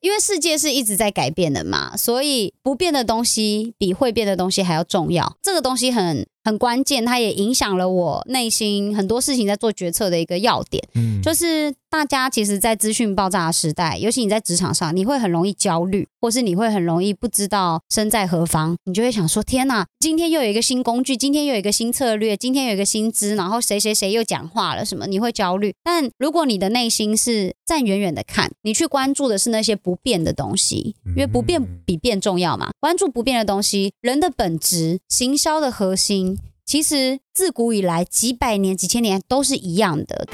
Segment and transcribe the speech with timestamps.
[0.00, 5.36] 因为世界是一直在改变的嘛，所以不变的东西比会变的东西还要重要。
[5.42, 10.82] 这个东西很很关键，它也影响了我内心很多事情在做决策的一个要点。
[10.94, 25.74] 嗯，就是大家其实，在资讯爆炸的时代，尤其你在职场上，你会很容易焦虑，或是你会很容易不知道身在何方，你就会想说：天哪，今天又有一个新工具，今天又有一个新策略，今天有一个新知，然后谁谁谁又讲话了什么，你会焦虑。
[25.82, 32.70] 但如果你的内心是站远远的看，你去关注的是那些不变的东西，因为不变比变重要嘛。
[32.78, 36.38] 关注不变的东西，人的本质，行销的核心。
[36.64, 40.26] 其实自古以来，几百年、几千年都是一样的。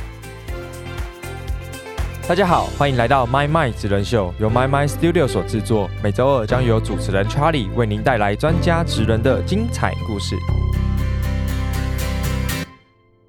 [2.26, 5.90] 大家好，欢迎来到 My My 职人秀，由 My My Studio 所制作。
[6.02, 10.34] 每周二将由主持人 Charlie 为您带来专家职人的精彩故事。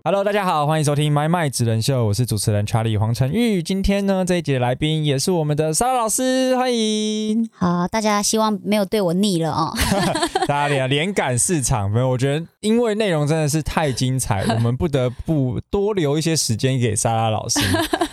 [0.07, 3.63] Hello，大家好，欢迎收听 My My 职人秀，我是主持人 Charlie 黄晨玉。
[3.63, 7.49] 今天呢，这一节来宾也是我们的莎拉老师，欢迎。
[7.57, 9.73] 好，大家希望没有对我腻了哦。
[10.45, 12.07] 大家连连赶市场没有？
[12.07, 17.59] 我觉得因为内容真的是太精彩， 我们不得不多留一些时间给莎拉老师。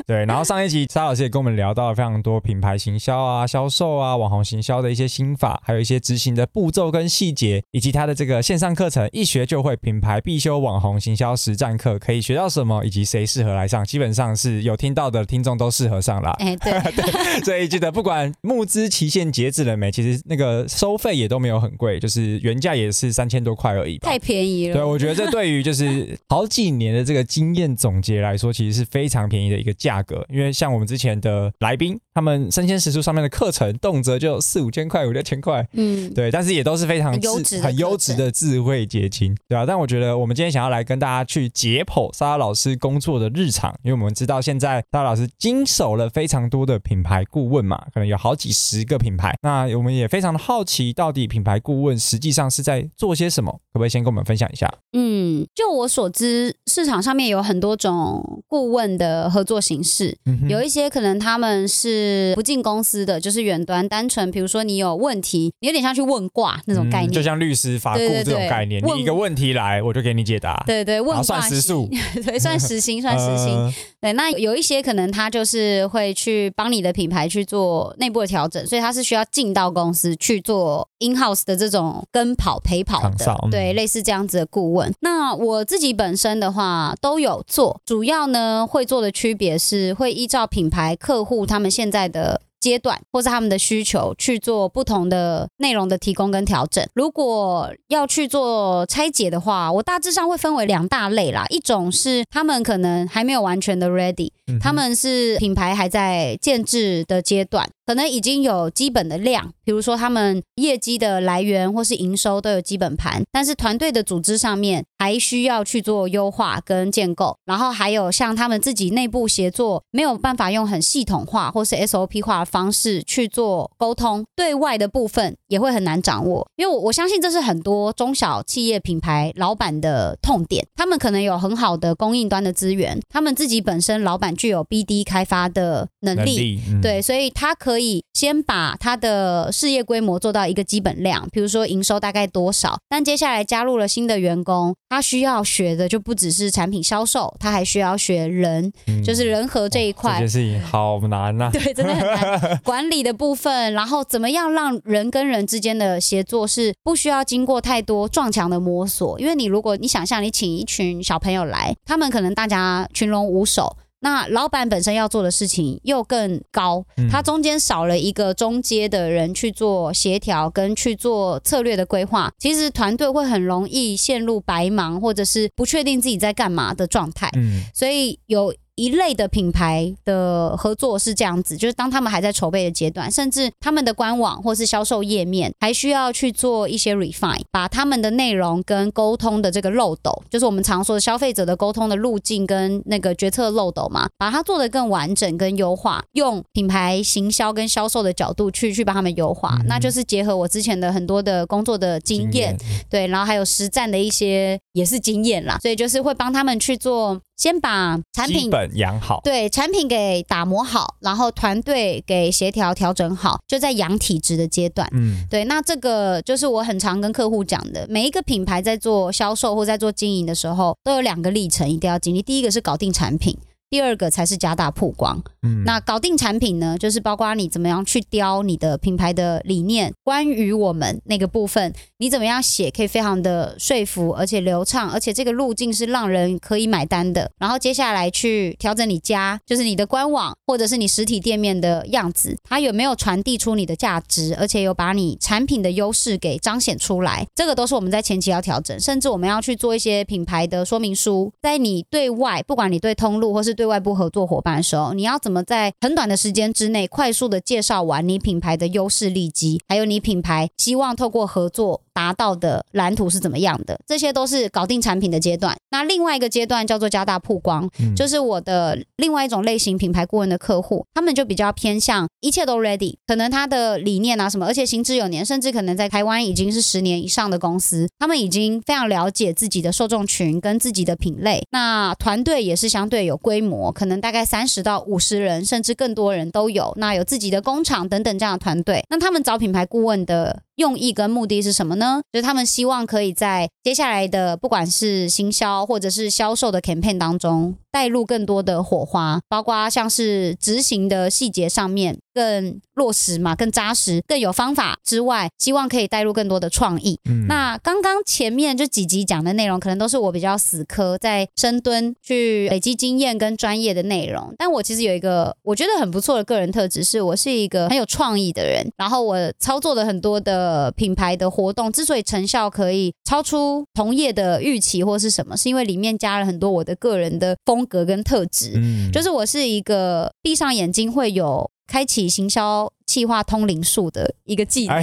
[0.07, 16.33] 对，然后上一集沙老师也跟我们聊到了非常多品牌行销啊、销售啊、网红行销的一些心法，还有一些执行的步骤跟细节，以及他的这个线上课程一学就会品牌必修网红行销实战课可以学到什么，以及谁适合来上，基本上是有听到的听众都适合上啦。
[16.39, 24.75] 哎，对 对，所以记得不管募资期限截止了没，其实那个收费也都没有很贵，就是原价也是三千多块而已吧，太便宜了。
[24.75, 30.25] 对，我觉得这对于就是 好几年的这个经验总结来说，其实是非常便宜的一个价格。
[30.31, 39.67] 因为像我们之前的来宾，他们生鲜食宿上面的课程，动辄就四五千块、五六千块，嗯，对，但是也都是非常优质很优质的智慧结晶，对啊。
[39.67, 49.35] 但我觉得我们今天想要来跟大家去解剖莎拉老师工作的日常，因为我们知道现在莎拉老师经手了非常多的品牌顾问嘛，可能有好几十个品牌。
[49.43, 53.51] 那我们也非常的好奇，到底品牌顾问实际上是在做些什么？
[53.73, 54.73] 可不可以先跟我们分享一下？
[54.93, 71.89] 嗯，就我所知，市场上面有很多种顾问的合作形式，嗯有一些可能他们是不进公司的，就是远端，单纯比如说你有问题，你有点像去问卦那种概念，嗯就像律师法顾这种概念，问你一个问题来，我就给你解答，对对，问卦算时数，
[72.25, 73.55] 对，算时薪，算时薪。
[73.55, 73.73] 呃
[74.03, 83.49] 对，那有一些可能他就是会去帮你的品牌去做内部的调整，所以他是需要进到公司去做 in house 的这种跟跑陪跑的。
[83.49, 84.93] 对，类似这样子的顾问。
[85.03, 92.43] 那我自己本身的话都有做，主要呢会做的区别是会依照品牌客户他们现在的。
[92.63, 96.87] 阶段或是他们的需求去做不同的内容的提供跟调整。
[96.95, 101.45] 如果要去做拆解的话，我大致上会分为两大类啦。
[101.49, 136.81] 一种是他们可能还没有完全的 ready，嗯他们是品牌还在建制的阶段，可能已经有基本的量，比如说他们业绩的来源或是营收都有基本盘，但是团队的组织上面还需要去做优化跟建构，然后还有像他们自己内部协作没有办法用很系统化或是 SOP 化的方式去做沟通，对外的部分也会很难掌握，因为我我相信这是很多中小企业品牌老板的痛点，他们可能有很好的供应端的资源，他们自己本身老板具有 BD 开发的能力，能力，嗯。
[136.81, 137.82] 对，所以他可以
[138.13, 142.79] 先把他的事业规模做到一个基本量，比如说营收大概多少。
[142.89, 150.29] 但接下来加入了新的员工，他需要学的就不只是产品销售，他还需要学人，嗯就是人和这一块这件。
[150.29, 163.77] 事情好难呐、 对，真的很难管理的部分，然后怎么样让人跟人之间的协作是不需要经过太多撞墙的摸索，因为你如果你想象你请一群小朋友来，他们可能大家群龙无首。
[164.03, 177.31] 那老板本身要做的事情又更高，嗯他中间少了一个中阶的人去做协调跟去做策略的规划，其实团队会很容易陷入白忙或者是不确定自己在干嘛的状态。
[177.37, 202.57] 嗯所以有一类的品牌的合作是这样子，就是当他们还在筹备的阶段，甚至他们的官网或是销售页面还需要去做一些 refine，把他们的内容跟沟通的这个漏斗，就是我们常说的消费者的沟通的路径跟那个决策漏斗嘛，把它做得更完整跟优化，用品牌行销跟销售的角度去去帮他们优化，嗯那就是结合我之前的很多的工作的经验，
[202.89, 214.89] 对，然后还有实战的一些也是经验啦，所以就是会帮他们去做，先把产品本养好，对产品给打磨好，然后团队给协调调整好，就在养体质的阶段。
[214.93, 222.23] 嗯对，那这个就是我很常跟客户讲的，每一个品牌在做销售或在做经营的时候，都有两个历程一定要经历。
[222.23, 223.37] 第一个是搞定产品。
[223.73, 225.19] 第二个才是加大曝光。
[225.45, 237.31] 嗯那搞定产品呢，就是包括你怎么样去雕你的品牌的理念，关于我们那个部分，你怎么样写可以非常的说服，而且流畅，而且这个路径是让人可以买单的。
[237.39, 265.57] 然后接下来去调整你家，就是你的官网或者是你实体店面的样子，它有没有传递出你的价值，而且有把你产品的优势给彰显出来，这个都是我们在前期要调整，甚至我们要去做一些品牌的说明书，在你对外，不管你对通路或是对对外部合作伙伴的时候，你要怎么在很短的时间之内快速的介绍完你品牌的优势利基，还有你品牌希望透过合作达到的蓝图是怎么样的，这些都是搞定产品的阶段。
[265.71, 292.01] 那另外一个阶段叫做加大曝光，嗯就是我的另外一种类型品牌顾问的客户，他们就比较偏向一切都 ready，可能他的理念啊什么，而且行之有年，甚至可能在台湾已经是十年以上的公司，他们已经非常了解自己的受众群跟自己的品类，那团队也是相对有规模，可能大概三十到五十人，甚至更多人都有，那有自己的工厂等等这样的团队，那他们找品牌顾问的用意跟目的是什么呢？
[292.13, 307.01] 就是他们希望可以在接下来的不管是行销或者是销售的 campaign 当中，带入更多的火花，包括像是执行的细节上面更落实嘛，更扎实、更有方法之外，希望可以带入更多的创意。
[307.09, 314.35] 嗯那刚刚前面就几集讲的内容，可能都是我比较死磕在深蹲去累积经验跟专业的内容。
[314.37, 318.71] 但我其实有一个我觉得很不错的个人特质，是我是一个很有创意的人。
[318.77, 328.53] 然后我操作的很多的品牌的活动，之所以成效可以超出同业的预期或是什么，是因为里面加了很多我的个人的风格跟特质。
[328.57, 334.77] 嗯就是我是一个闭上眼睛会有开启行销企划通灵术的一个技能。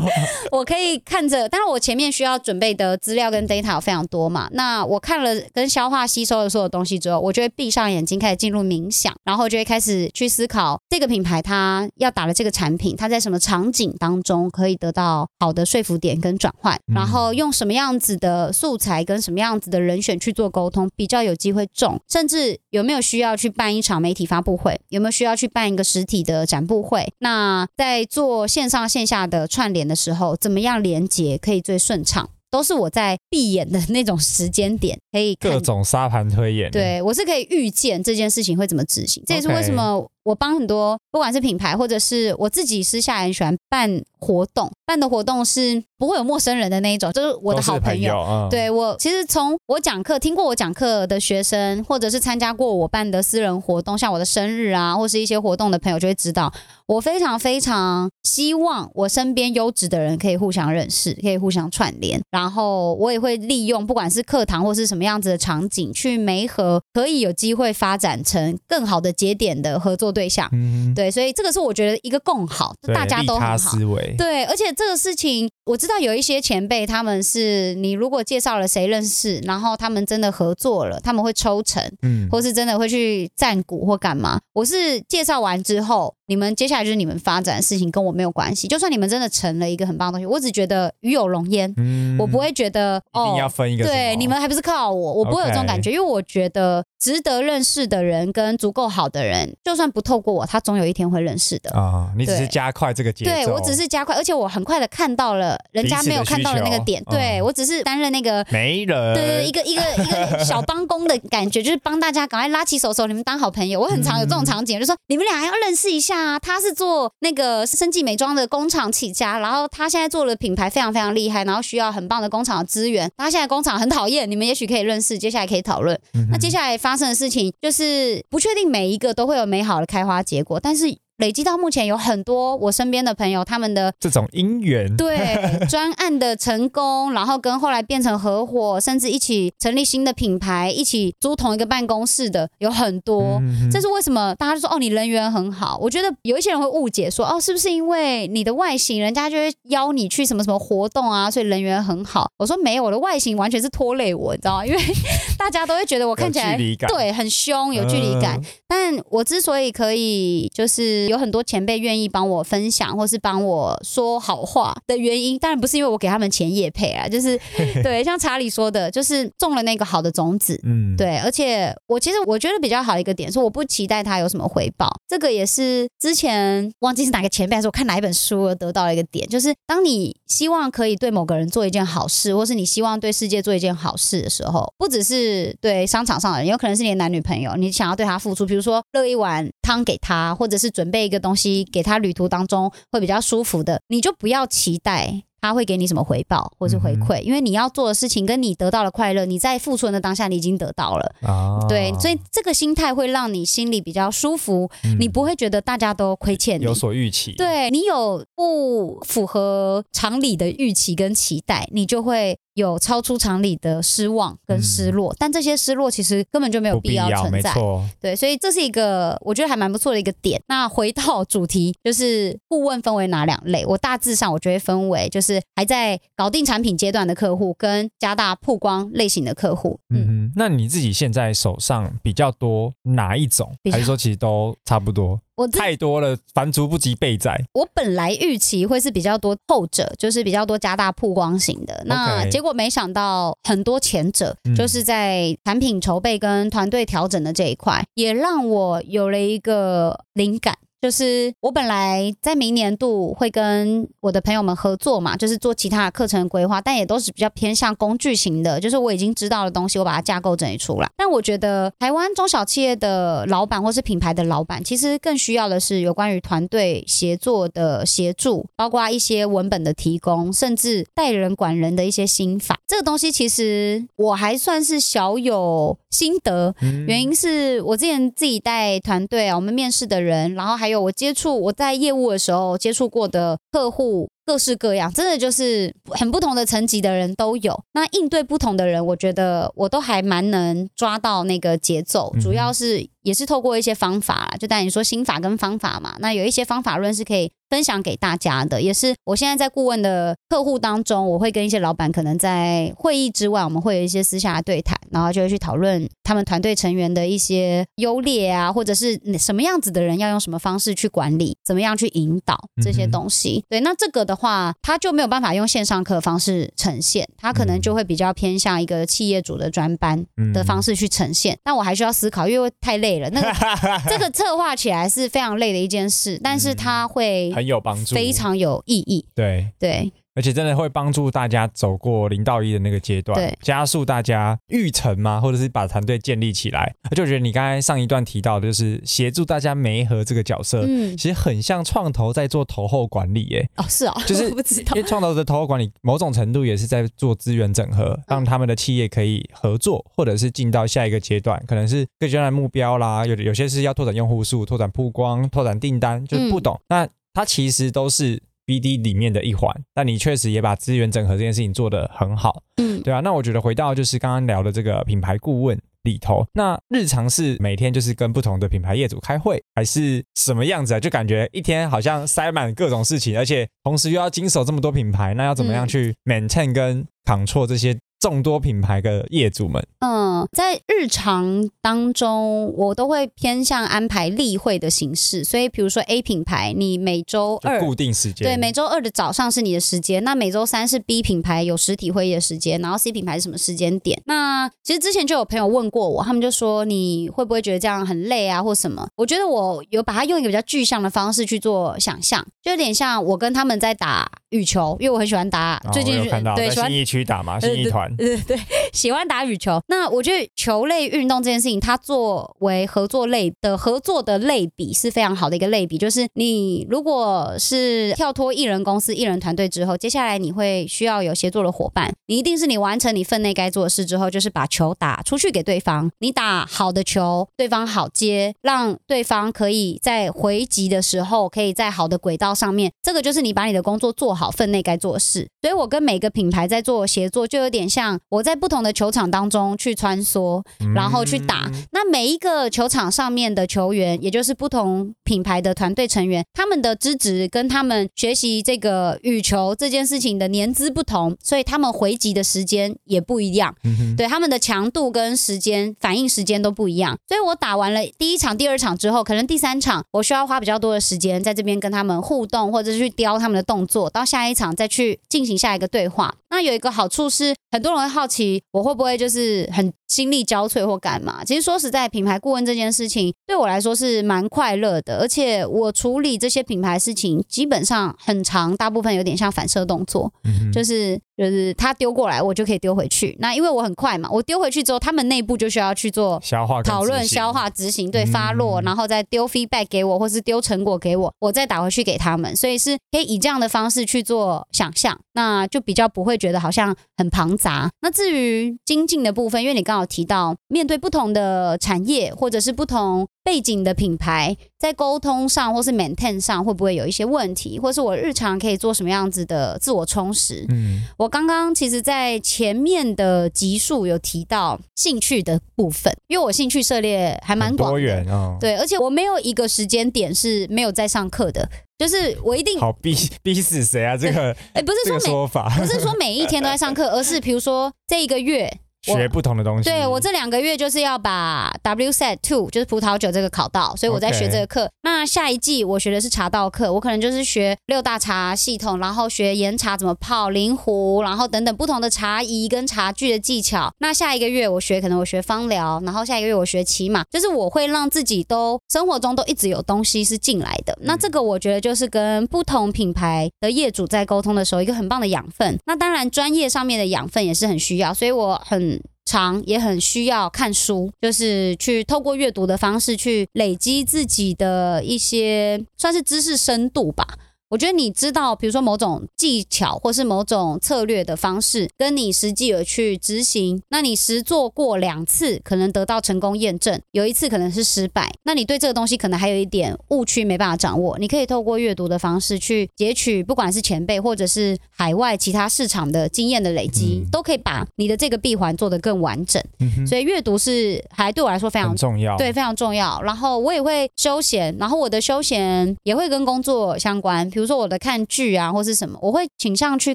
[0.50, 4.48] 我可以看着，但是我前面需要准备的资料跟 data 有非常多嘛。
[4.52, 27.12] 那我看了跟消化吸收的所有东西之后，我就会闭上眼睛开始进入冥想，然后就会开始去思考这个品牌它要打的这个产品，它在什么场景当中可以得到好的说服点跟转换，嗯然后用什么样子的素材跟什么样子的人选去做沟通，比较有机会中，甚至有没有需要去办一场媒体发布会，有没有需要去办一个实体的展布会？
[27.18, 27.39] 那
[27.76, 32.28] 在做线上线下的串联的时候，怎么样连接可以最顺畅？
[32.50, 48.14] 都是我在闭眼的那种时间点可以各种沙盘推演，，对我是可以预见这件事情会怎么执行，这也是为什么我帮很多不管是品牌或者是我自己私下也很喜欢办活动，办的活动是不会有陌生人的那一种，就是我的好朋友。
[48.28, 56.52] 嗯，对我，其实从我讲课、听过我讲课的学生，或者是参加过我办的私人活动，像我的生日啊，或是一些活动的朋友，就会知道，
[56.86, 70.48] 我非常非常希望我身边优质的人可以互相认识，可以互相串联，然后我也会利用不管是课堂或是什么样子的场景，去媒合可以有机会发展成更好的节点的合作对象。
[70.52, 73.56] 嗯，对，所以这个是我觉得一个共好，大家都很好。
[73.56, 84.40] 思维，对，而且这个事情我知道有一些前辈，他们是你如果介绍了谁认识，然后他们真的合作了，他们会抽成，嗯，或是真的会去占股或干嘛。
[84.52, 88.66] 我是介绍完之后，你们接下来就是你们发展的事情，跟我没有关系。
[88.66, 93.48] 就算你们真的成了一个很棒的东西，我只觉得与有荣焉，嗯我不会觉得一定要哦。
[93.48, 101.70] 分一个，对，你们还不是靠我，我不会有这种感觉因为我觉得值得认识的人跟足够好的人，就算不透过我，他总有一天会认识的。
[101.78, 107.02] 啊，你只是加快这个节奏，对我只是加快，而且我很快的看到了人家没有看到的那个点。
[107.10, 108.44] 对我只是担任那个。
[108.50, 113.80] 媒人，对对，一个一个一个 小帮工的感觉，就是帮大家赶快拉起手手，你们当好朋友。
[113.80, 116.38] 我很常有这种场景，就说你们俩要认识一下啊。
[116.38, 123.10] 他是做那个生计美妆的工厂起家，然后他现在做的品牌非常非常厉害，然后需要很棒的工厂的资源。
[123.16, 125.98] 他现在工厂很讨厌，你们也许可以认识，接下来可以讨论。
[126.14, 130.86] 嗯那接下来发生的事情就是不确定每一个都会有美好的开花结果，但是
[131.20, 135.18] 累积到目前有很多我身边的朋友，他们的这种姻缘，对
[135.68, 143.38] 专案的成功，然后跟后来变成合伙，甚至一起成立新的品牌，一起租同一个办公室的有很多。
[143.42, 145.78] 嗯这是为什么大家就说哦，你人缘很好？
[145.80, 152.30] 我觉得有一些人会误解说哦，是不是因为你的外形，人家就会邀你去什么什么活动啊，所以人缘很好？
[152.38, 154.66] 我说没有，我的外形完全是拖累我，你知道吗？
[154.66, 154.78] 因为
[155.38, 156.56] 大家都会觉得我看起来
[156.88, 158.38] 对很凶，有距离感。
[158.38, 167.38] 嗯但我之所以可以就是有很多前辈愿意帮我分享，或是帮我说好话的原因，当然不是因为我给他们钱也配啊，就是
[167.82, 170.58] 对，像查理说的，就是种了那个好的种子。
[170.64, 174.88] 嗯，对，而且我其实我觉得比较好的一个点是，我不期待他有什么回报。
[175.08, 195.22] 这个也是之前忘记是哪个前辈还是我看哪一本书而得到了一个点，就是当你希望可以对某个人做一件好事，或是你希望对世界做一件好事的时候，不只是对商场上的人，有可能是你的男女朋友，你想要对他付出，比如说热一碗汤给他，或者是准备一个东西给他，旅途当中会比较舒服的，你就不要期待。
[195.42, 197.22] 他会给你什么回报或是回嗯馈？
[197.22, 201.14] 因为你要做的事情跟你得到的快乐，你在付出的当下你已经得到了。
[201.22, 206.74] 啊，对，所以这个心态会让你心里比较舒服，嗯你不会觉得大家都亏欠你有。
[206.74, 215.14] 所预期，，对你有不符合常理的预期跟期待，你就会有超出常理的失望跟失落。
[215.18, 217.54] 但这些失落其实根本就没有必要，要存在。
[218.00, 220.40] 对，所以这是一个我觉得还蛮不错的一个点。
[220.48, 223.64] 那回到主题，就是顾问分为哪两类？
[223.66, 229.78] 我大致上我觉得分为就是还在搞定产品阶段的客户，跟加大曝光类型的客户。
[229.90, 233.52] 嗯，嗯哼，那你自己现在手上比较多哪一种？
[233.70, 235.20] 还是说其实都差不多？
[235.40, 237.42] 我太多了，凡足不及备载。
[237.54, 241.82] 我本来预期会是比较多后者，就是比较多加大曝光型的。
[241.86, 250.58] 那结果没想到很多前者，嗯就是在产品筹备跟团队调整的这一块，也让我有了一个灵感。
[250.80, 260.90] 就是我本来在明年度会跟我的朋友们合作嘛，就是做其他的课程规划，但也都是比较偏向工具型的，就是我已经知道的东西，我把它架构整理出来。
[260.96, 272.58] 但我觉得台湾中小企业的老板或是品牌的老板，其实更需要的是有关于团队协作的协助，包括一些文本的提供，甚至带人管人的一些心法。
[272.66, 287.60] 这个东西其实我还算是小有心得，嗯原因是我之前自己带团队啊，我们面试的人，然后还有我接触我在业务的时候接触过的客户，各式各样，真的就是很不同的层级的人都有。
[287.72, 295.96] 那应对不同的人，我觉得我都还蛮能抓到那个节奏，主要是也是透过一些方法啦，就带你说心法跟方法嘛。
[295.98, 313.44] 那有一些方法论是可以分享给大家的，也是我现在在顾问的客户当中，我会跟一些老板可能在会议之外，我们会有一些私下的对谈，然后就会去讨论他们团队成员的一些优劣啊，或者是什么样子的人要用什么方式去管理，怎么样去引导这些东西。
[313.48, 321.38] 对，那这个的话，他就没有办法用线上课的方式呈现，他可能就会比较偏向一个企业主的专班的方式去呈现。
[321.42, 323.08] 但我还需要思考，因为太累了。
[323.10, 323.32] 那个
[323.88, 329.06] 这个策划起来是非常累的一件事，但是它会很有帮助，非常有意义。
[329.14, 329.48] 对。
[329.58, 336.74] 对，而且真的会帮助大家走过零到一的那个阶段，对加速大家育成嘛，或者是把团队建立起来。
[336.90, 343.48] 而且我觉得你刚才上一段提到的，就是协助大家媒合这个角色，嗯，其实很像创投在做投后管理耶。
[343.56, 344.36] 哦，是哦，就是因
[344.74, 356.60] 为创投的投后管理，某种程度也是在做资源整合，嗯让他们的企业可以合作，或者是进到下一个阶段，可能是各阶段的目标啦，有有些是要拓展用户数、拓展曝光、拓展订单，就是不懂。
[356.68, 363.00] 那它其实都是 BD 里面的一环，但你确实也把资源整合这件事情做得很好，嗯，对啊。
[363.00, 365.56] 那我觉得回到就是刚刚聊的这个品牌顾问。
[365.84, 370.78] 里头，那日常是每天就是跟不同的品牌业主开会，还是什么样子啊？
[370.78, 379.64] 就感觉一天好像塞满各种事情，而且同时又要经手这么多品牌，那要怎么样嗯去 maintain 跟 control 这些众多品牌的业主们？
[379.80, 385.22] 嗯，在日常当中，我都会偏向安排例会的形式。
[385.22, 394.00] 所以，比如说 A 品牌，你每周二固定时间，对每周二的早上是你的时间，那每周三是 B 品牌有实体会议的时间，然后 C 品牌是什么时间点？
[394.06, 398.88] 那其实之前就有朋友问过我，他们就说你会不会觉得这样很累啊，或什么？
[398.96, 408.40] 我觉得我有把它用一个比较具象的方式去做想象，就有点像我跟他们在打羽球，因为我很喜欢打，哦最近看到对喜欢在信义区打嘛，对信义团，对对对，
[408.72, 409.60] 喜欢打羽球。
[409.68, 415.76] 那我觉得球类运动这件事情，它作为合作类的合作的类比是非常好的一个类比。
[415.76, 421.92] 就是你如果是跳脱艺人公司、艺人团队之后，接下来你会需要有协作的伙伴。
[422.06, 425.90] 你一定是你完成你分内该做的事之后，就是把球打出去给对方。
[425.98, 432.72] 你打好的球，对方好接，让对方可以在回击的时候，可以在好的轨道上面。
[432.82, 435.28] 这个就是你把你的工作做好，分内该做的事。
[435.40, 438.00] 所以我跟每个品牌在做协作，就有点像。
[438.08, 440.42] 我在不同的球场当中去穿梭，
[440.74, 441.48] 然后去打。
[441.52, 453.54] 嗯那每一个球场上面的球员，也就是不同品牌的团队成员，他们的资质跟他们学习这个羽球这件事情的年资不同，所以他们回击的时间也不一样。
[453.62, 466.12] 嗯对他们的强度跟时间反应时间都不一样，所以我打完了第一场、第二场之后，可能第三场我需要花比较多的时间在这边跟他们互动，或者是去雕他们的动作，到下一场再去进行下一个对话。
[466.30, 471.24] 那有一个好处是，很多人会好奇我会不会就是很心力交瘁或干嘛。
[471.24, 480.12] 其实说实在，品牌顾问这件事情对我来说是蛮快乐的，而且我处理这些品牌事情基本上很长，大部分有点像反射动作。
[480.24, 483.16] 嗯就是就是他丢过来，我就可以丢回去。
[483.20, 492.34] 那因为我很快嘛，我丢回去之后，他们内部就需要去做消化讨论、消化、执行，对嗯发落，然后再丢 feedback 给我，或是丢成果给我，我再打回去给他们。
[492.34, 497.70] 所以是可以以这样的方式去做想象，那就比较不会觉得好像很庞杂。
[497.82, 510.46] 那至于精进的部分，因为你刚好提到面对不同的产业或者是不同背景的品牌，在沟通上或是 maintain 上会不会有一些问题，或是我日常可以做什么样子的自我充实？
[510.48, 523.96] 嗯我刚刚其实，在前面的集数有提到兴趣的部分，因为我兴趣涉猎还蛮很多元哦，对，而且我没有一个时间点是没有在上课的，就是我一定，好逼逼死谁啊？
[523.96, 528.50] 这个 哎，不是这个说每说法，不是说每一天都在上课， 而是比如说这一个月。
[528.88, 529.68] 我学不同的东西。
[529.68, 534.70] 对我这两个月就是要把 WSET Two 就是葡萄酒这个考到，所以我在学这个课。
[534.82, 543.70] 那下一季我学的是茶道课，我可能就是学六大茶系统，然后学岩茶怎么泡、灵壶，然后等等不同的茶仪跟茶具的技巧。
[543.78, 550.76] 那下一个月我学可能我学芳疗，然后下一个月我学骑马，就是我会让自己都生活中都一直有东西是进来的。
[550.82, 555.58] 那这个我觉得就是跟不同品牌的业主在沟通的时候一个很棒的养分。
[555.66, 567.06] 那当然专业上面的养分也是很需要，所以我很长也很需要看书，就是去透过阅读的方式去累积自己的一些算是知识深度吧。
[567.50, 589.42] 我觉得你知道，比如说某种技巧或是某种策略的方式，跟你实际有去执行，那你实做过两次，可能得到成功验证，有一次可能是失败，那你对这个东西可能还有一点误区没办法掌握，你可以透过阅读的方式去截取，不管是前辈或者是海外其他市场的经验的累积，嗯都可以把你的这个闭环做得更完整。
[589.58, 592.16] 嗯所以阅读是还对我来说非常重要。
[592.16, 593.02] 对，非常重要。
[593.02, 599.94] 然后我也会休闲，然后我的休闲也会跟工作相关，比如说我的看剧啊，或是什么，我会倾向去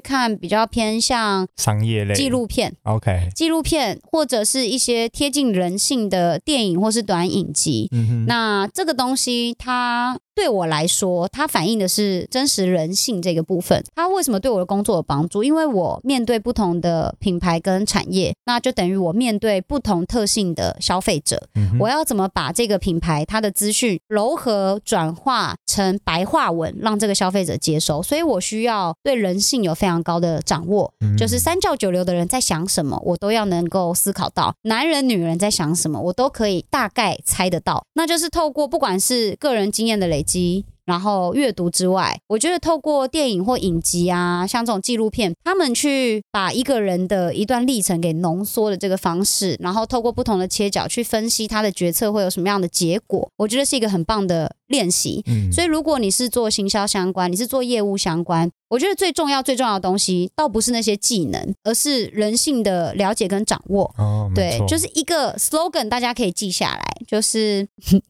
[0.00, 2.74] 看比较偏向商业类纪录片。
[2.82, 13.80] OK，纪录片或者是一些贴近人性的电影或是短影集，嗯哼，那这个东西它对我来说，它反映的是真实人性这个部分。
[13.94, 15.44] 它为什么对我的工作有帮助？
[15.44, 21.46] 因为我面对不同的品牌跟产业，那就等于我面对不同特性的消费者。
[21.54, 28.02] 嗯我要怎么把这个品牌它的资讯柔和转化成白话文，让这个消费者接收？
[28.02, 30.92] 所以我需要对人性有非常高的掌握。
[31.00, 37.84] 嗯就是三教九流的人在想什么，我都要能够思考到；男人、女人在想什么，我都可以大概猜得到。
[37.94, 40.64] 那就是透过不管是个人经验的累积。
[40.86, 55.22] 然后阅读之外，我觉得透过电影或影集啊，像这种纪录片，他们去把一个人的一段历程给浓缩的这个方式，然后透过不同的切角去分析他的决策会有什么样的结果，我觉得是一个很棒的练习。
[55.26, 63.92] 嗯所以，如果你是做行销相关，你是做业务相关，我觉得最重要、最重要的东西，倒不是那些技能，而是人性的了解跟掌握。
[63.96, 66.82] 哦，对，就是一个 slogan，大家可以记下来。
[67.06, 67.66] 就是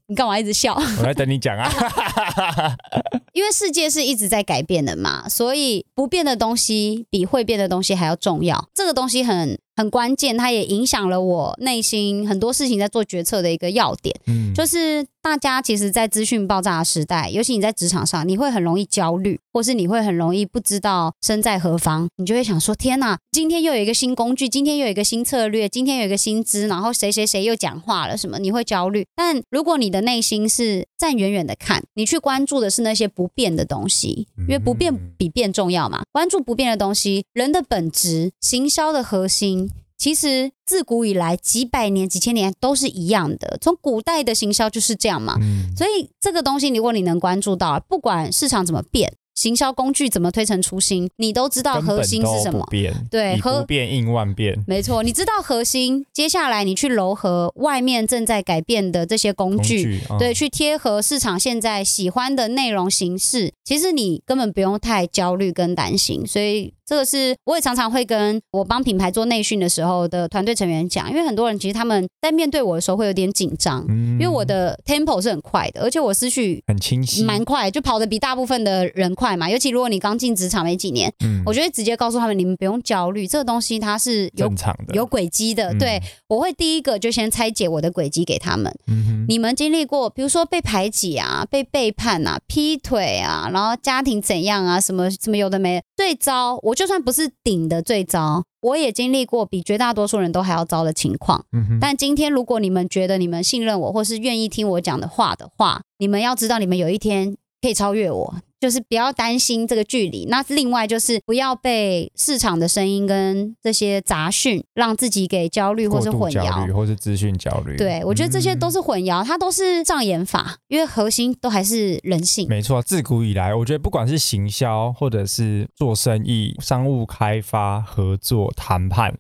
[0.07, 0.75] 你干嘛一直笑？
[0.99, 1.71] 我在等你讲啊。
[3.35, 8.69] 因为世界是一直在改变的嘛，所以不变的东西比会变的东西还要重要。
[8.75, 14.19] 这个东西很很关键，它也影响了我内心很多事情在做决策的一个要点。
[14.27, 29.05] 嗯，就是大家其实，在资讯爆炸的时代，尤其你在职场上，你会很容易焦虑，或是你会很容易不知道身在何方，你就会想说：天哪，今天又有一个新工具，今天又有一个新策略，今天有一个新知，然后谁谁谁又讲话了什么，你会焦虑。
[29.17, 36.05] 但如果你的内心是站远远的看，你去关注的是那些不变的东西，因为不变嗯比变重要嘛。
[36.13, 39.73] 关注不变的东西，人的本质，行销的核心。
[39.99, 45.37] 其实自古以来几百年、几千年都是一样的，从古代的行销就是这样嘛。
[45.41, 52.61] 嗯所以这个东西，如果你能关注到，不管市场怎么变，行销工具怎么推陈出新，你都知道核心是什么。
[52.61, 54.59] 不变，以对核不变应万变。
[54.67, 66.27] 没错，你知道核心，接下来你去糅合外面正在改变的这些工工具，具嗯对，去贴合市场现在喜欢的内容形式，其实你根本不用太焦虑跟担心。
[66.27, 79.51] 所以这个是我也常常会跟我帮品牌做内训的时候的团队成员讲，因为很多人其实他们在面对我的时候会有点紧张，嗯因为我的 tempo 是很快的，而且我思绪很清晰，蛮快，就跑得比大部分的人快嘛。
[79.51, 85.73] 尤其如果你刚进职场没几年，嗯我就会直接告诉他们，你们不用焦虑，这个东西它是有正常的，有轨迹的。
[85.73, 88.73] 嗯对，我会第一个就先拆解我的轨迹给他们。
[88.87, 96.59] 嗯哼，你们经历过，比如说被排挤啊、被背叛啊、劈腿啊，然后家庭怎样啊，什么什么有的没的，最糟。
[96.63, 101.45] 我就算不是顶的最糟，我也经历过比绝大多数人都还要糟的情况。
[101.53, 108.35] 嗯，但今天如果你们觉得你们信任我，或是愿意听我讲的话的话，你们要知道，你们有一天可以超越我。
[108.61, 116.75] 就是不要担心这个距离，那另外就是不要被市场的声音跟这些杂讯让自己给焦虑或是混淆焦。
[116.75, 122.49] 或是资讯焦虑，对，我觉得这些都嗯是混淆，它都是障眼法，因为核心都还是人性。
[122.49, 129.17] 没错，自古以来，我觉得不管是行销，或者是做生意、商务开发、合作、谈判，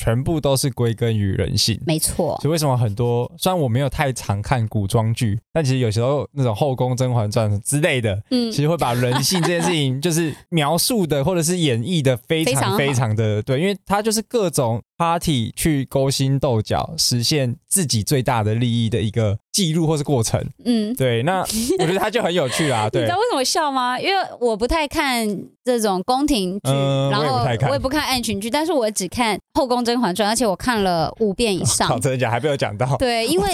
[0.00, 1.80] 全部都是归根于人性。
[1.84, 8.52] 没错，所以为什么很多虽然我没有太常看古装剧，但其实有时候那种《后宫甄嬛传》之类的，嗯。
[8.52, 20.44] 其，实会把人性这件事情就是描述的或者是演绎的非常非常的对，因为它就是各种 party 去勾心斗角，实现自己最大的利益的一个记录或是过程。
[20.64, 20.92] 嗯。
[20.94, 21.40] 对，那
[21.78, 22.88] 我觉得它就很有趣啦。
[22.92, 23.98] 你知道，为什么笑吗？
[23.98, 25.26] 因为我不太看
[25.64, 32.00] 这种宫廷剧，嗯然后我也不太看爱情剧，但是我只看《后宫甄嬛传》，而且我看了五遍以 好，上。
[32.00, 32.32] 真的假的？
[32.32, 32.96] 还没有讲到。
[32.96, 33.48] 对，因为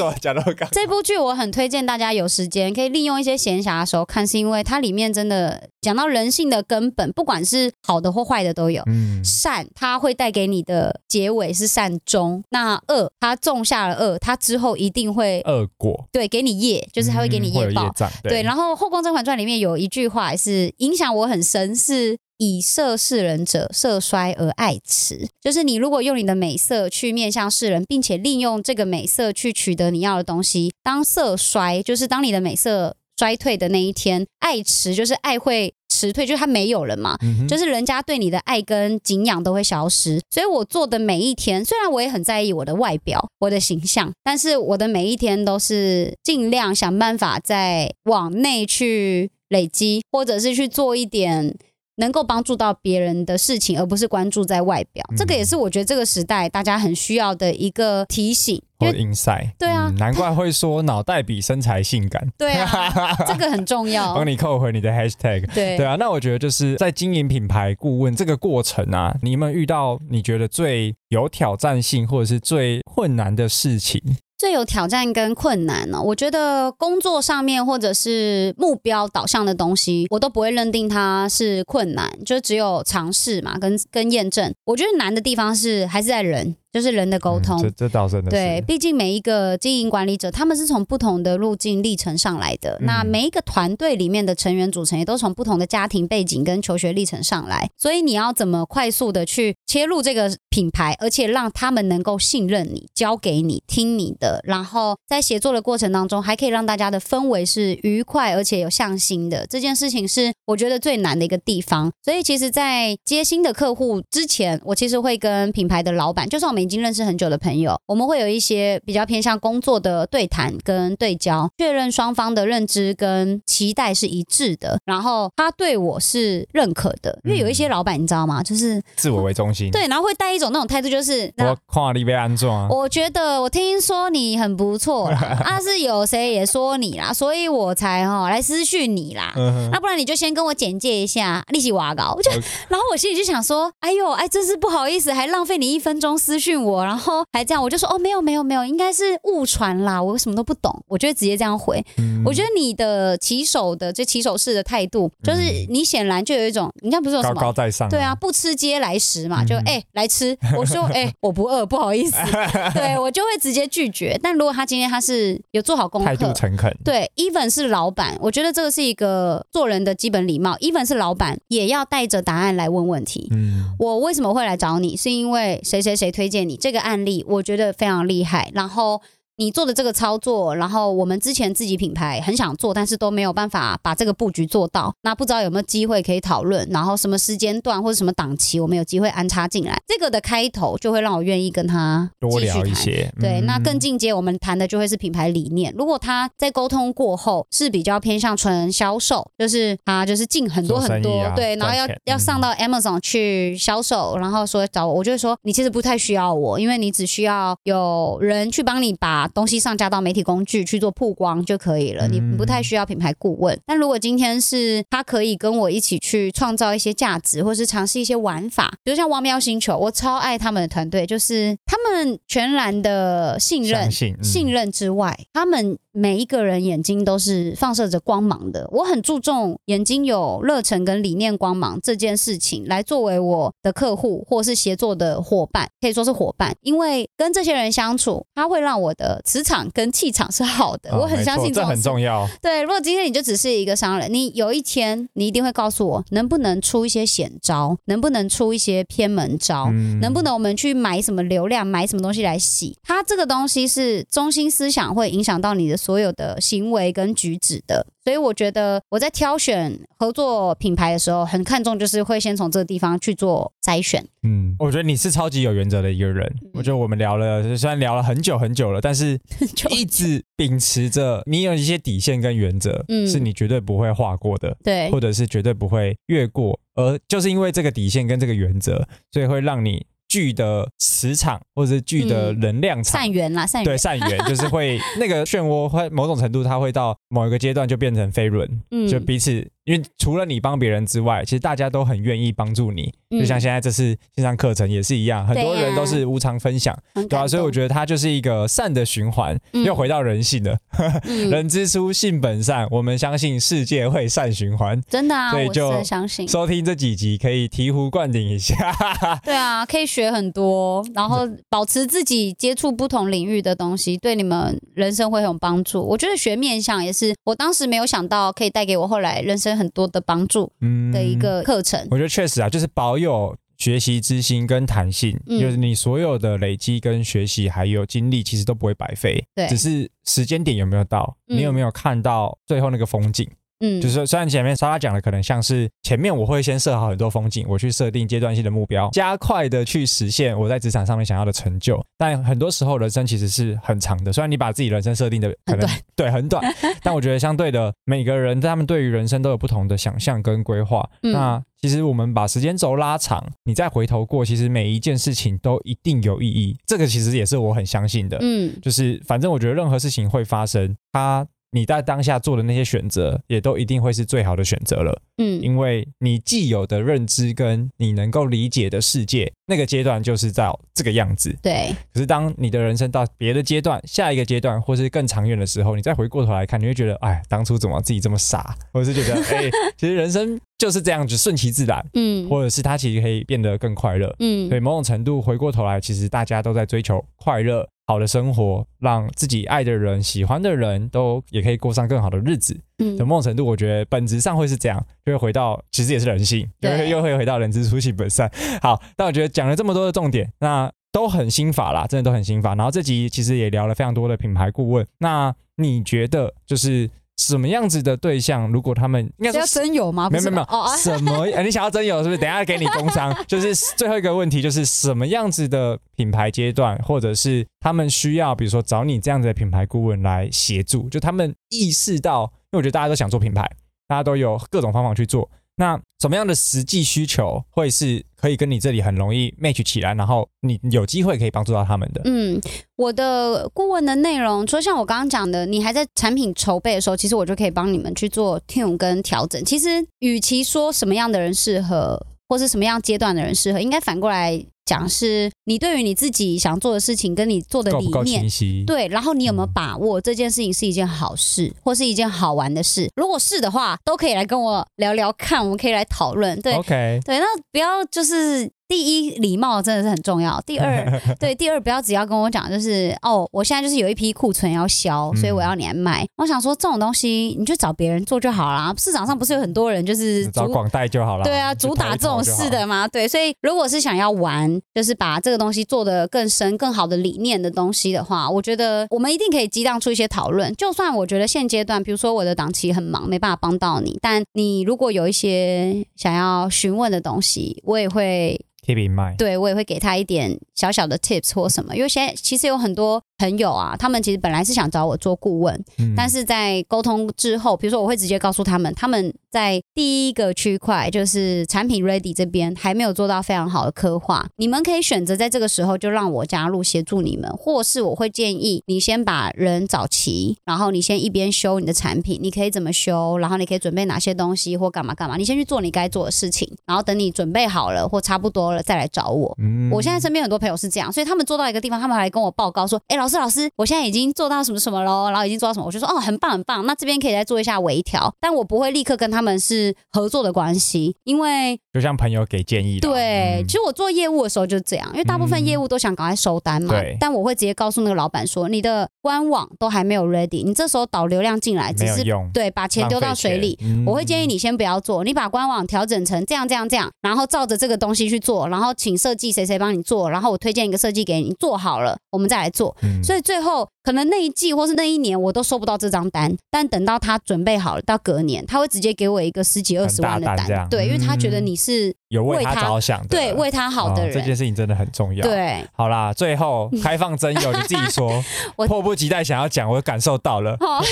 [0.73, 8.83] 这部剧我很推荐大家有时间可以利用一些闲暇的时候看，是因为它里面真的讲到人性的根本，不管是好的或坏的都有。
[8.87, 17.93] 嗯善，它会带给你的结尾是善终；那恶，他种下了恶，他之后一定会恶果，对给你业，就是他会给你业报。
[18.23, 25.29] 对，然后《后宫甄嬛传》里面有一句话也是影响我很深，是以色示人者，色衰而爱弛。
[25.41, 37.17] 就是你如果用你的美色去面向世人，并且利用这个美色去取得你要的东西，当色衰，就是当你的美色衰退的那一天，爱弛就是爱会迟退，就是它没有了嘛。
[37.23, 51.57] 嗯就是人家对你的爱跟敬仰都会消失，所以我做的每一天，虽然我也很在意我的外表、我的形象，但是我的每一天都是尽量想办法在往内去累积，或者是去做一点。
[51.97, 58.61] 能够帮助到别人的事情，而不是关注在外表，嗯这个也是我觉得这个时代大家很需要的一个提醒。
[58.81, 62.29] 因或为 inside，对啊嗯难怪会说脑袋比身材性感。
[62.37, 64.27] 对啊， 这个很重要帮。
[64.27, 65.47] 你扣回你的 hashtag。
[65.55, 74.03] 对对啊，那我觉得就是在经营品牌顾问这个过程啊，你有没有遇到你觉得最有挑战性或者是最困难的事情？
[74.45, 84.53] 最有挑战跟困难呢、我觉得工作上面或者是目标导向的东西，我都不会认定它是困难，就只有尝试嘛，跟跟验证。
[84.67, 87.57] 我觉得难的地方是还是在人，就是人的沟通。
[87.61, 92.77] 嗯这这倒真的是对，毕竟每一个经营管理者，他们是从不同的路径历程上来的。
[92.81, 97.71] 嗯那每一个团队里面的成员组成，也都从不同的家庭背景跟求学历程上来。
[97.79, 109.47] 所以你要怎么快速的去切入这个品牌，而且让他们能够信任你，交给你，听你的，然后在协作的过程当中，还可以让大家的氛围是愉快而且有向心的。
[109.47, 111.93] 这件事情是我觉得最难的一个地方。
[112.03, 127.19] 所以其实，在接新的客户之前，我其实会跟品牌的老板，就算我们已经认识很久的朋友，我们会有一些比较偏向工作的对谈跟对焦，确认双方的认知跟期待是一致的，然后他对我是认可的。
[127.25, 128.43] 因为有一些老板，你知道吗？
[128.43, 132.69] 就是自我为中心。，对，然后会带一种那种态度，就是我看你被安装啊。
[132.71, 139.33] 我觉得我听说你很不错啦， 啊是有谁也说你啦，所以我才哈、来私讯你啦。
[139.71, 142.31] 那不然你就先跟我简介一下利息瓦稿，我就
[142.69, 151.85] 然后我心里就想说，哎呦，哎，真是不好意思，还浪费你一分钟私讯我，然后还这样，我就说哦，没有没有没有，应该是误传啦，我什么都不懂，我就会直接这样回。
[151.99, 157.89] 嗯我觉得你的骑手的这骑手式的态度，就是你显然就有一种，你看不是有什高么高在上。
[157.89, 160.37] 对啊，，不吃嗟来食嘛，就嗯哎、来吃。
[160.57, 162.17] 我说哎、我不饿，不好意思，
[162.73, 164.19] 对我就会直接拒绝。
[164.23, 166.33] 但如果他今天他是有做好功态度课。
[166.33, 166.75] 诚恳。
[166.83, 170.57] 对，even 是老板，我觉得这个是一个做人的基本礼貌。
[170.57, 173.29] even 是老板，也要带着答案来问问题。
[173.33, 174.97] 嗯，我为什么会来找你？
[174.97, 178.51] 是因为谁谁谁推荐你这个案例，我觉得非常厉害。
[178.55, 179.03] 然后
[179.37, 192.39] 你做的这个操作，然后我们之前自己品牌很想做，但是都没有办法把这个布局做到，那不知道有没有机会可以讨论，然后什么时间段或者什么档期，我们有机会安插进来，这个的开头就会让我愿意跟他多。
[192.45, 193.11] 聊一些。
[193.21, 195.75] 对，嗯那更进阶，我们谈的就会是品牌理念。
[195.79, 213.59] 如果他在沟通过后是比较偏向纯销售，就是他就是进很多很多，啊对，然后要要上到 Amazon 去销售，然后说找我，我就会说你其实不太需要我，因为你只需要有人去帮你把东西上架到媒体工具去做曝光就可以了，你嗯不太需要品牌顾问。
[213.67, 228.69] 但如果今天是他可以跟我一起去创造一些价值，或是尝试一些玩法，比如像汪喵星球，我超爱他们的团队，就是他们全然的信任信任之外，他们每一个人眼睛都是放射着光芒的。
[228.73, 240.91] 我很注重眼睛有热忱跟理念光芒这件事情，来作为我的客户或是协作的伙伴，可以说是伙伴，因为跟这些人相处，他会让我的磁场跟气场是好的。
[240.91, 242.29] 哦我很相信这很重要。
[242.43, 252.77] 对，如果今天你就只是一个商人，你有一天你一定会告诉我，能不能出一些险招，能不能出一些偏门招，嗯能不能我们去买什么流量，买什么东西来洗？
[252.83, 257.87] 他这个东西是中心思想会影响到你的所有的行为跟举止的。
[258.03, 264.05] 所以我觉得我在挑选合作品牌的时候，很看重就是会先从这个地方去做筛选。
[264.23, 266.27] 嗯，我觉得你是超级有原则的一个人。
[266.43, 269.19] 嗯我觉得我们聊了，虽然聊了很久很久了，但是
[269.57, 276.59] 就一直秉持着你有一些底线跟原则，嗯是你绝对不会划过的，对或者是绝对不会越过。
[276.75, 283.01] 而就是因为这个底线跟这个原则，所以会让你聚的磁场或者是聚的嗯能量场。
[283.01, 283.77] 善缘啦，善对。
[283.77, 292.93] 善缘 就是会那个漩涡会某种程度，它会到某一个阶段就变成飞轮，嗯就彼此，因为除了你帮别人之外，其实大家都很愿意帮助你。
[293.11, 296.77] 嗯就像现在这次线上课程也是一样，很多人都是无偿分享，
[297.09, 300.59] 对啊，所以我觉得它就是一个善的循环，嗯又回到人性了。
[301.05, 304.83] 嗯 人之初性本善，我们相信世界会善循环。
[304.89, 306.27] 真的啊，我所以就真的相信。
[306.27, 308.55] 收听这几集可以醍醐灌顶一下。
[309.25, 315.81] 对啊，可以学很多，然后保持自己接触不同领域的东西，对你们人生会很有帮助。
[315.81, 321.87] 我觉得学面相也是我当时没有想到可以带给我后来人生很多的帮助嗯的一个课程。
[321.91, 329.25] 我觉得确实啊，就是保有学习之心跟弹性，嗯就是你所有的累积跟学习还有精力，其实都不会白费。
[329.35, 333.29] 对只是时间点有没有到，嗯你有没有看到最后那个风景？
[333.65, 341.83] 嗯，就是说虽然前面莎拉讲的可能像是前面我会先设好很多风景，我去设定阶段性的目标，加快的去实现我在职场上面想要的成就。
[341.97, 346.43] 但很多时候人生其实是很长的，虽然你把自己人生设定的可能对很短，
[346.83, 350.89] 但我觉得相对的每个人他们对于人生都有不同的想象跟规划。
[351.03, 356.55] 嗯那其实我们把时间轴拉长，你再回头过，其实每一件事情都一定有意义。
[356.67, 358.19] 这个其实也是我很相信的。
[358.21, 365.41] 嗯就是反正我觉得任何事情会发生，它你在当下做的那些选择，也都一定会是最好的选择了，嗯。
[365.41, 371.33] 因为你既有的认知跟你能够理解的世界，那个阶段就是在这个样子。
[371.41, 382.29] 对，可是当你的人生到别的阶段、下一个阶段，或是更长远的时候，你再回过头来看，你会觉得，哎，当初怎么自己这么傻，或者是觉得，哎， 其实人生就是这样子，顺其自然，嗯。
[382.29, 384.13] 或者是它其实可以变得更快乐。
[384.19, 384.49] 嗯。
[384.49, 392.59] 所以某种程度回过头来，其实大家都在追求快乐、好的生活，让自己爱的人、喜欢的人都也可以过上更好的日子。
[392.79, 398.31] 嗯的某种程度，我觉得本质上会是这样，就会回到其实也是人性，又对会又会回到人之初性本善。
[398.61, 402.55] 好，但我觉得讲了这么多的重点，那都很心法啦，真的都很心法。
[402.55, 410.11] 然后这集其实也聊了非常多的品牌顾问，那你觉得就是什么样子的对象，如果他们应该说真有吗？
[410.11, 411.21] 没有没有没有，什么？
[411.31, 412.19] 欸， 你想要真有是不是？
[412.19, 413.15] 等一下给你工商。
[413.27, 423.43] 就是最后一个问题，就是什么样子的品牌阶段，或者是他们需要，比如说找你这样子的品牌顾问来协助，就他们意识到，因为我觉得大家都想做品牌，
[423.87, 425.31] 大家都有各种方法去做。
[425.57, 432.03] 那什么样的实际需求会是可以跟你这里很容易 match 起来，然后你有机会可以帮助到他们的？
[432.05, 432.41] 嗯，
[432.77, 439.45] 我的顾问的内容，除了像我刚刚讲的，你还在产品筹备的时候，其实我就可以帮你们去做 tune 跟调整。
[439.45, 448.27] 其实，与其说什么样的人适合，或是什么样阶段的人适合，应该反过来讲，是你对于你自己想做的事情跟你做的理念？
[448.65, 452.89] 对，然后你有没有嗯把握这件事情是一件好事，或是一件好玩的事？
[452.97, 456.41] 如果是的话，都可以来跟我聊聊看，我们可以来讨论。
[456.41, 456.55] 对。
[456.55, 460.41] ，OK，对，那不要就是第一礼貌真的是很重要。
[460.47, 466.07] 第二， 对，第二不要只要跟我讲，就是哦，我现在就是有一批库存要销，所以我要你来卖。
[466.17, 468.75] 我想说这种东西你就找别人做就好啦。
[468.79, 471.25] 市场上不是有很多人就是主找广代就好了。
[471.25, 472.89] 对啊，主打这种事的嘛。
[472.89, 480.53] 对，所以如果是想要玩，就是把这个东西做得更深、更好的理念的东西的话，我觉得我们一定可以激荡出一些讨论。
[480.57, 489.15] 就算我觉得现阶段，比如说我的档期很忙，没办法帮到你，但你如果有一些想要询问的东西，我也会贴饼卖。
[489.19, 519.35] 对我也会给他一点小小的 tips 或什么，因为现在其实有很多朋友啊，他们其实本来是想找我做顾问，嗯但是在沟通之后，比如说我会直接告诉他们，他们在第一个区块就是产品 ready 这边还没有做到非常好的刻画，你们可以选择在这个时候就让我加入协助你们，或是我会建议你先把人找齐，然后你先一边修你的产品，你可以怎么修，然后你可以准备哪些东西或干嘛干嘛，你先去做你该做的事情，然后等你准备好了或差不多了再来找我。
[519.39, 526.65] 嗯我现在身边很多朋友是这样，所以他们做到一个地方，他们还来跟我报告说：“哎，老师，老师，我现在已经做到什么什么喽，然后已经做到什么。”我就说：“哦，很棒，很棒。
[526.65, 532.89] 那这边可以再做一下微调，但我不会立刻跟他们是合作的关系，因为就像朋友给建议的。
[532.89, 536.73] 对，嗯其实我做业务的时候就是这样，因为大部分业务都想赶快收单嘛。
[536.73, 552.77] 对但我会直接告诉那个老板说：“你的官网都还没有 ready，你这时候导流量进来只是用，对把钱丢到水里。”嗯我会建议你先不要做，你把官网调整成这样这样这样，然后照着这个东西去做，然后请设计谁谁帮你做，然后我推荐一个设计给你，做好了我们再来做。
[552.83, 553.03] 嗯。
[553.03, 560.69] 所以最后可能那一季或是那一年我都收不到这张单，但等到他准备好了，到隔年他会直接给我一个十几二十万的单。
[560.69, 564.35] 对，因为他觉得嗯你是有为他着想的，对为他好的哦这件。
[564.35, 568.23] 事情真的很重要。，对，好啦，最后开放真友，你自己说。
[568.57, 570.83] 我，迫不及待想要讲，我感受到了，哦，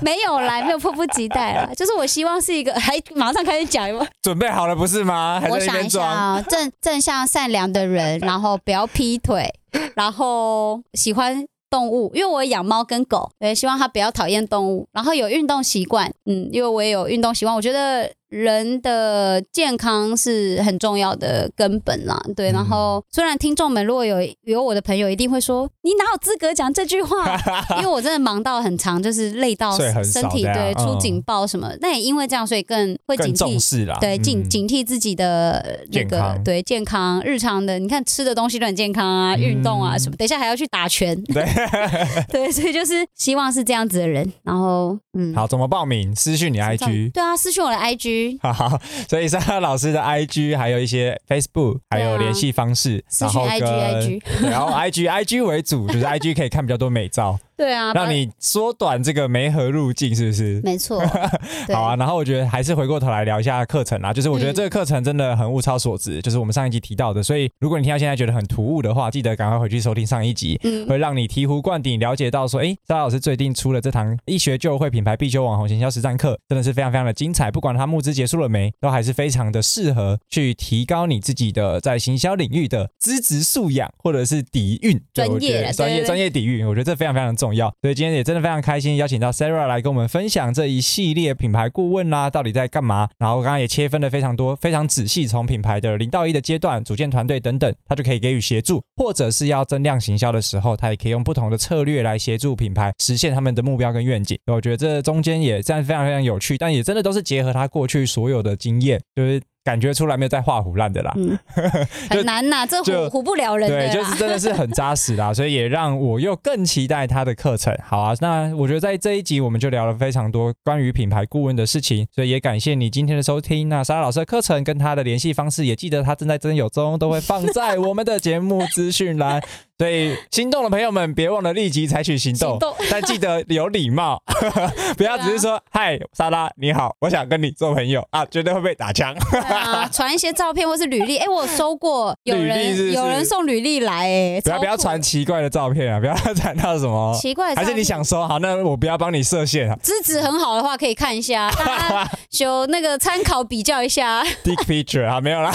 [0.00, 3.88] 没有啦，没有迫不及待啦， 就是我希望是一个，还马上开始讲
[4.22, 5.40] 准备好了不是吗？
[5.40, 9.52] 还在我想一下正正向善良的人，然后不要劈腿，
[9.94, 22.50] 然后喜欢动物，因为我养猫跟狗，也，希望它不要讨厌动物，然后有运动习惯，嗯，因为我也有运动习惯，我觉得人的健康是很重要的根本啦，对。
[22.50, 27.40] 然后虽然听众们如果有有我的朋友一定会说，你哪有资格讲这句话？
[27.78, 41.44] 因为我真的忙到很长，就是累到 身体对出警报什么，那也因为这样，所以更会警惕对，警嗯警惕自己的呃那个对健康日常的，你看吃的东西都很健康啊，运动啊嗯什么，等一下还要去打拳，对，
[42.30, 46.14] 对，所以就是希望是这样子的人，然后嗯，好，怎么报名？
[46.16, 47.12] 私讯你 IG。
[47.12, 60.60] 对啊，私讯我的 IG，好好，所以莎莎老师的 IG 还有一些 Facebook，还有联系方式，然后跟 IG 然后 IG IG 为主，就是 IG 可以看比较多美照，对啊，让你缩短这个媒合路径，是不是？
[60.62, 61.00] 没错，
[61.72, 64.54] 好啊，，然后我觉得还是回过头来聊一下课程啊，就是我觉得嗯。
[64.54, 87.70] 这个课程真的很物超所值，就是我们上一集提到的，所以如果你听到现在觉得很突兀的话，记得赶快回去收听上一集，嗯，会让你醍醐灌顶，了解到说，哎，赵老师最近出了这堂一学就会品牌必修网红行销实战课，真的是非常非常的精彩，不管他募资结束了没，都还是非常的适合去提高你自己的在行销领域的资质素养或者是底蕴，对专业专业专业底蕴，我觉得这非常非常重重要。
[87.82, 104.38] 所以今天也真的非常开心，邀请到 Sarah 来跟我们分享这一系列品牌顾问啦、到底在干嘛，然后刚刚也切分了非常多、非常仔细，从品牌的零到一的阶段、组建团队等等，他就可以给予协助，或者是要增量行销的时候，他也可以用不同的策略来协助品牌实现他们的目标跟愿景。
[104.46, 111.12] 我觉得这中间也这样非常非常有趣，但也真的都是结合他过去所有的经验，就是感觉出来没有在画虎烂的啦。
[111.16, 111.38] 嗯，
[112.10, 117.74] 就很难呐，这就唬唬不了人的对，就是真的是很扎实啦，所以也让我又更期待他的课程。
[117.82, 123.68] 好啊，那我觉得在这一集我们就聊了非常多关于品牌顾问的事情，所以也感谢你今天的收听。
[123.68, 129.42] 那莎拉老师的课程跟他的联系方式，也记得他正在真有中，都会放在我们的节目资讯栏。
[129.76, 132.58] 所以心动的朋友们，别忘了立即采取行动，
[132.90, 134.22] 但记得有礼貌，
[134.96, 139.14] 不要只是说“嗨，莎拉你好，我想跟你做朋友”啊，绝对会被打枪。
[139.30, 149.76] 对啊， 传一些照片或是履历，哎，我有收过有人有人送履历来，哎，不要不要传奇怪的照片啊，不要传到什么奇怪还是你想说好，那我不要帮你设限啊。
[149.82, 155.52] 资质很好的话，可以看一下，大家就那个参考比较一下，，dick picture 啊，没有啦，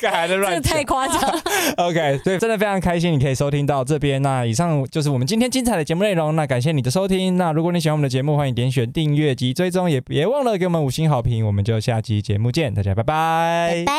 [0.00, 0.82] 刚才在这太。
[0.82, 1.40] 夸张。
[1.76, 4.20] OK，所以真的非常开心，你可以收听到这边。
[4.20, 6.34] 那以上就是我们今天精彩的节目内容。
[6.34, 7.36] 那感谢你的收听。
[7.36, 11.46] 那如果你喜欢我们的节目，欢迎点选订阅及追踪，也别忘了给我们五星好评。
[11.46, 13.84] 我们就下期节目见，大家拜拜。
[13.86, 13.92] 拜。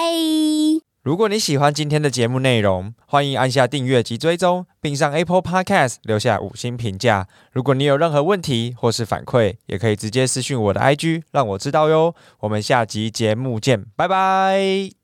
[1.03, 7.27] 如果你喜欢今天的节目内容，欢迎按下订阅及追踪，并上 Apple Podcast 留下五星评价。
[7.51, 12.15] 如果你有任何问题或是反馈，也可以直接私讯我的 IG，让我知道哟。
[12.39, 15.02] 我们下集节目见，拜拜。